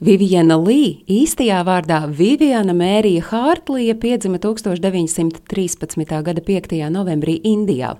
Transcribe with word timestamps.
Viviana 0.00 0.56
Lī, 0.56 1.02
īstajā 1.12 1.58
vārdā 1.60 1.98
Viviana 2.08 2.72
Mērija 2.72 3.20
Hārtlija, 3.28 3.92
piedzima 4.00 4.38
1913. 4.40 6.14
gada 6.24 6.40
5. 6.40 6.70
novembrī 6.88 7.34
Indijā. 7.44 7.90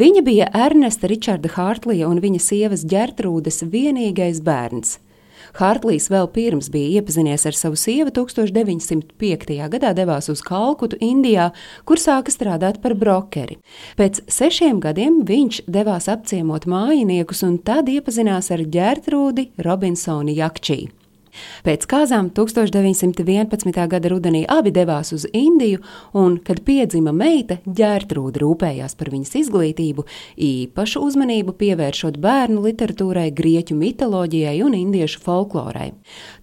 Viņa 0.00 0.22
bija 0.24 0.46
Ernesta 0.56 1.10
Ričarda 1.12 1.50
Hārtlija 1.52 2.08
un 2.08 2.22
viņa 2.24 2.40
sievas 2.40 2.86
Gertrūdes 2.88 3.66
vienīgais 3.68 4.40
bērns. 4.40 4.94
Hārtlīs 5.58 6.08
vēl 6.08 6.30
pirms 6.32 6.70
bija 6.72 7.02
iepazinies 7.02 7.44
ar 7.44 7.60
savu 7.60 7.76
sievu 7.76 8.08
1905. 8.16 9.52
gadā 9.76 9.92
devās 9.92 10.30
uz 10.32 10.40
Kalkutu, 10.40 10.96
Indijā, 11.04 11.50
kur 11.84 12.00
sāka 12.00 12.32
strādāt 12.32 12.80
par 12.80 12.96
brokeri. 12.96 13.60
Pēc 14.00 14.24
sešiem 14.24 14.80
gadiem 14.80 15.20
viņš 15.28 15.66
devās 15.68 16.08
apciemot 16.08 16.64
mājiniekus 16.64 17.44
un 17.44 17.60
tad 17.60 17.92
iepazinās 17.92 18.48
ar 18.56 18.64
Gertrūdi 18.64 19.50
Robinsoni 19.60 20.40
Jakčī. 20.40 21.01
Pēc 21.66 21.86
kāzām 21.88 22.30
1911. 22.34 23.86
gada 23.88 24.12
rudenī 24.12 24.42
abi 24.48 24.72
devās 24.74 25.12
uz 25.16 25.26
Indiju, 25.32 25.80
un, 26.18 26.36
kad 26.44 26.62
piedzima 26.66 27.14
meita, 27.16 27.58
ģērtrūda 27.66 28.42
rūpējās 28.42 28.96
par 28.98 29.12
viņas 29.14 29.34
izglītību, 29.42 30.06
īpašu 30.36 31.02
uzmanību 31.06 31.56
pievēršot 31.60 32.20
bērnu 32.22 32.62
literatūrai, 32.66 33.30
grieķu 33.36 33.78
mitoloģijai 33.78 34.58
un 34.66 34.76
indiešu 34.78 35.22
folklorai. 35.24 35.92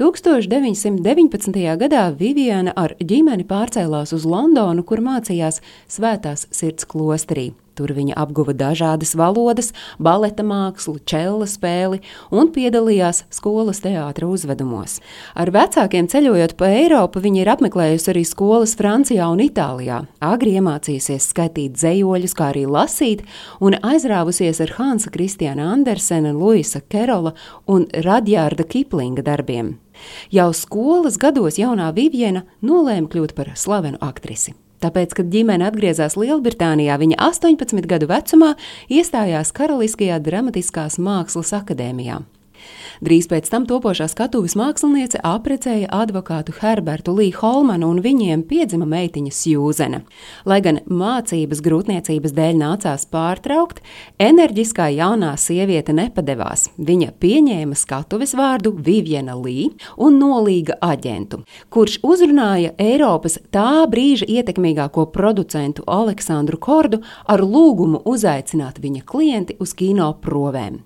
1919. 0.00 1.60
gadā 1.82 2.08
Viviana 2.16 2.74
ar 2.76 2.96
ģimeni 3.02 3.46
pārcēlās 3.48 4.14
uz 4.16 4.26
Londonu, 4.28 4.86
kur 4.86 5.02
mācījās 5.04 5.62
Svētās 5.90 6.48
sirds 6.54 6.86
klosterī. 6.88 7.52
Tur 7.76 7.92
viņa 7.92 8.14
apguva 8.16 8.54
dažādas 8.56 9.12
valodas, 9.18 9.72
baleta 10.00 10.44
mākslu, 10.46 10.96
čela 11.04 11.44
spēli 11.44 12.00
un 12.32 12.48
piedalījās 12.54 13.26
skolas 13.36 13.82
teātra 13.84 14.30
uzvedumos. 14.32 14.98
Ar 15.36 15.52
vecākiem 15.52 16.08
ceļojot 16.08 16.56
pa 16.56 16.70
Eiropu, 16.72 17.20
viņa 17.20 17.42
ir 17.42 17.52
apmeklējusi 17.52 18.12
arī 18.14 18.24
skolas 18.24 18.72
Francijā 18.80 19.28
un 19.28 19.44
Itālijā. 19.44 20.02
Agri 20.24 20.56
iemācījusies 20.56 21.28
skaitīt 21.34 21.76
zejoļus, 21.76 22.36
kā 22.38 22.50
arī 22.54 22.64
lasīt, 22.64 23.26
un 23.60 23.76
aizrāvusies 23.76 24.64
ar 24.64 24.76
Hansa 24.80 25.12
Kristiāna 25.12 25.68
Andersena, 25.74 26.32
Luisa 26.32 26.80
Kerola 26.80 27.36
un 27.68 27.84
Radjārda 27.92 28.64
Kiplinga 28.64 29.26
darbiem. 29.26 29.76
Jau 30.32 30.52
skolas 30.56 31.20
gados 31.20 31.60
jaunā 31.60 31.92
Viviena 31.96 32.46
nolēma 32.64 33.12
kļūt 33.12 33.36
par 33.36 33.52
slavenu 33.56 34.00
aktrisi. 34.00 34.56
Tāpēc, 34.84 35.16
kad 35.16 35.32
ģimene 35.32 35.66
atgriezās 35.70 36.18
Lielbritānijā, 36.20 36.98
viņa 37.00 37.20
18 37.30 37.88
gadu 37.88 38.10
vecumā 38.10 38.54
iestājās 38.92 39.54
Karaliskajā 39.56 40.20
Dramatiskās 40.22 41.00
Mākslas 41.00 41.54
akadēmijā. 41.56 42.20
Drīz 43.04 43.28
pēc 43.28 43.50
tam 43.52 43.66
topošā 43.68 44.06
skatuves 44.08 44.56
māksliniece 44.56 45.20
apprecēja 45.26 45.90
advokātu 45.92 46.54
Herbertu 46.60 47.12
Līju 47.16 47.40
Holmanu 47.42 47.90
un 47.92 48.00
viņiem 48.04 48.44
piedzima 48.48 48.86
meitiņa 48.88 49.32
Sjūzena. 49.36 50.00
Lai 50.48 50.60
gan 50.64 50.80
mācības 50.88 51.60
grūtniecības 51.64 52.34
dēļ 52.36 52.60
nācās 52.62 53.04
pārtraukt, 53.12 53.82
enerģiskā 54.22 54.88
jaunā 54.96 55.34
sieviete 55.40 55.92
nepadevās. 55.96 56.70
Viņa 56.78 57.12
pieņēma 57.20 57.76
skatuves 57.76 58.32
vārdu 58.38 58.72
Viviana 58.76 59.36
Lī 59.36 59.68
un 60.00 60.18
nolīga 60.22 60.78
aģentu, 60.80 61.42
kurš 61.68 62.00
uzrunāja 62.06 62.72
Eiropas 62.80 63.38
tā 63.54 63.84
brīža 63.92 64.28
ietekmīgāko 64.38 65.08
producentu 65.12 65.84
Aleksandru 65.86 66.60
Kordu 66.60 67.02
ar 67.28 67.44
lūgumu 67.44 68.02
uzaicināt 68.08 68.80
viņa 68.82 69.04
klienti 69.06 69.60
uz 69.60 69.76
kino 69.76 70.12
provēm. 70.22 70.80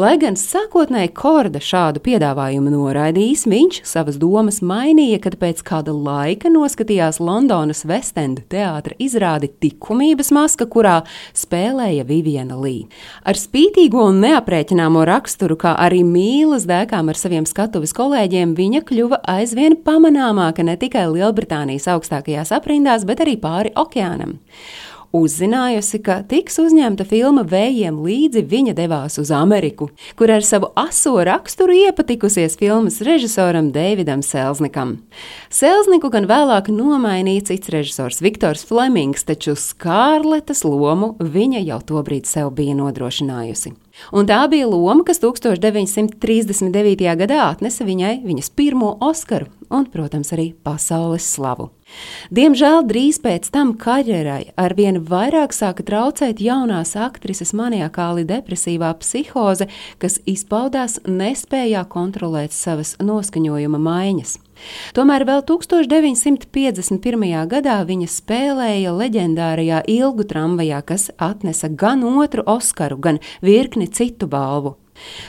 Lai 0.00 0.14
gan 0.20 0.36
sākotnēji 0.38 1.10
Korda 1.16 1.60
šādu 1.62 2.02
piedāvājumu 2.04 2.72
noraidījis, 2.72 3.44
viņš 3.50 3.80
savas 3.88 4.18
domas 4.20 4.60
mainīja, 4.64 5.20
kad 5.24 5.36
pēc 5.40 5.62
kāda 5.66 5.94
laika 5.94 6.50
noskatījās 6.52 7.20
Londonas 7.22 7.84
Vestenda 7.88 8.44
teātra 8.50 8.96
izrādi 9.02 9.48
Tikumības 9.48 10.30
maska, 10.34 10.68
kurā 10.70 10.98
spēlēja 11.36 12.06
Viviana 12.08 12.58
Lī. 12.60 12.86
Ar 13.24 13.40
spītīgo 13.40 14.08
un 14.10 14.20
neaprēķināmo 14.24 15.04
raksturu, 15.08 15.58
kā 15.60 15.74
arī 15.80 16.04
mīlas 16.06 16.68
dēkām 16.70 17.12
ar 17.12 17.20
saviem 17.20 17.48
skatuves 17.48 17.96
kolēģiem, 17.96 18.56
viņa 18.58 18.84
kļuva 18.88 19.22
aizvien 19.36 19.78
pamanāmāka 19.84 20.66
ne 20.66 20.78
tikai 20.80 21.08
Lielbritānijas 21.12 21.88
augstākajās 21.96 22.52
aprindās, 22.54 23.06
bet 23.08 23.24
arī 23.24 23.38
pāri 23.40 23.74
okeānam. 23.80 24.38
Uzzinājusi, 25.14 26.00
ka 26.02 26.16
tiks 26.26 26.56
uzņemta 26.58 27.04
filma 27.06 27.44
Vējiem 27.46 28.00
līdzi, 28.02 28.40
viņa 28.50 28.72
devās 28.74 29.14
uz 29.22 29.28
Ameriku, 29.30 29.86
kur 30.18 30.32
ar 30.34 30.42
savu 30.42 30.72
aso 30.74 31.12
raksturu 31.22 31.76
iepatikusies 31.84 32.58
filmas 32.58 32.98
režisoram 33.06 33.68
Deividam 33.70 34.24
Selznikam. 34.26 34.96
Selzniku 35.54 36.10
gan 36.10 36.26
vēlāk 36.26 36.66
nomainīja 36.74 37.46
cits 37.52 37.70
režisors 37.70 38.18
Viktors 38.26 38.66
Flemings, 38.66 39.22
taču 39.22 39.54
Skārletas 39.54 40.64
lomu 40.66 41.14
viņa 41.22 41.62
jau 41.62 41.78
tobrīd 41.94 42.26
sev 42.26 42.50
bija 42.58 42.74
nodrošinājusi. 42.82 43.70
Un 44.10 44.26
tā 44.26 44.40
bija 44.50 44.66
loma, 44.66 45.06
kas 45.06 45.22
1939. 45.22 47.06
gadā 47.22 47.38
atnesa 47.52 47.86
viņai 47.86 48.16
viņas 48.26 48.50
pirmo 48.58 48.96
Oskaru 48.98 49.46
un, 49.70 49.86
protams, 49.94 50.34
arī 50.34 50.50
pasaules 50.66 51.22
slavu. 51.36 51.70
Diemžēl 52.34 52.84
drīz 52.88 53.20
pēc 53.22 53.50
tam 53.54 53.74
karjerai 53.78 54.52
arvien 54.60 55.00
vairāk 55.04 55.52
sāka 55.54 55.84
traucēt 55.86 56.40
jaunās 56.42 56.94
aktrises 56.96 57.52
maniakāli 57.56 58.24
depresīvā 58.28 58.94
psihoze, 59.02 59.68
kas 60.02 60.20
izpaudās 60.26 61.00
nespējā 61.06 61.84
kontrolēt 61.90 62.56
savas 62.56 62.96
noskaņojuma 63.02 63.80
maiņas. 63.80 64.38
Tomēr 64.94 65.24
vēl 65.28 65.42
1951. 65.48 67.34
gadā 67.50 67.80
viņa 67.88 68.08
spēlēja 68.10 68.94
leģendārajā 68.94 69.82
ilgu 69.90 70.26
tramvajā, 70.30 70.80
kas 70.86 71.10
atnesa 71.18 71.68
gan 71.68 72.06
otru 72.06 72.46
Oskaru, 72.46 73.00
gan 73.02 73.20
virkni 73.42 73.90
citu 73.90 74.30
balvu. 74.30 74.76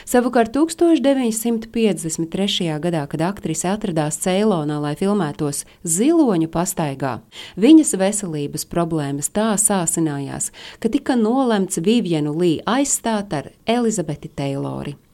Savukārt 0.06 0.52
1953. 0.56 2.80
gadā, 2.82 3.06
kad 3.10 3.20
aktrise 3.28 3.68
atradās 3.70 4.18
Ceilonā, 4.22 4.80
lai 4.82 4.94
filmētos 4.98 5.64
ziloņu 5.84 6.48
pastaigā, 6.52 7.18
viņas 7.60 7.96
veselības 8.00 8.64
problēmas 8.70 9.28
tā 9.30 9.56
sāsinājās, 9.60 10.50
ka 10.80 10.88
tika 10.92 11.14
nolemts 11.18 11.80
Vivienu 11.82 12.34
Lī 12.36 12.60
aizstāt 12.66 13.32
ar 13.36 13.44
Elizabeti 13.66 14.28
Teilori. 14.28 15.05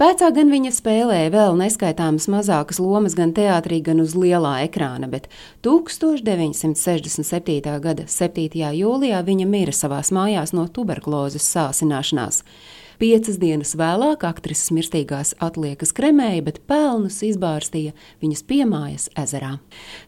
Pēcā 0.00 0.26
gan 0.36 0.48
viņa 0.52 0.70
spēlēja 0.74 1.30
vēl 1.34 1.52
neskaitāmas 1.60 2.26
mazākas 2.32 2.78
lomas 2.82 3.14
gan 3.18 3.30
teātrī, 3.36 3.76
gan 3.84 3.98
uz 4.04 4.12
lielā 4.18 4.54
ekrāna, 4.66 5.06
bet 5.10 5.24
1967. 5.66 7.80
gada 7.84 8.02
7. 8.06 8.74
jūlijā 8.80 9.18
viņa 9.26 9.46
mira 9.48 9.72
savās 9.72 10.08
mājās 10.14 10.50
no 10.56 10.64
tuberkulozes 10.68 11.44
sāsināšanās. 11.54 12.36
Piecas 12.98 13.36
dienas 13.38 13.76
vēlāk 13.78 14.24
aktrises 14.26 14.72
mirstīgās 14.74 15.36
atliekas 15.38 15.94
kremēja, 15.94 16.42
bet 16.48 16.58
pelnus 16.66 17.22
izbārstīja 17.22 17.92
viņas 18.18 18.42
piemājas 18.50 19.06
ezerā. 19.14 19.60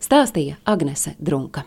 Stāstīja 0.02 0.58
Agnese 0.66 1.14
Drunka. 1.22 1.62